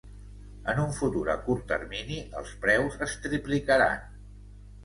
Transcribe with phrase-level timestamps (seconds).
[0.71, 4.07] En un futur a curt termini els preus es triplicaran.